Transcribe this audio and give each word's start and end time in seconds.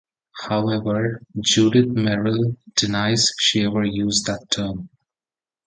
However, 0.49 1.21
Judith 1.41 1.85
Merril 1.89 2.57
denies 2.75 3.33
she 3.37 3.63
ever 3.65 3.83
used 3.85 4.25
that 4.25 4.41
term. 4.49 4.89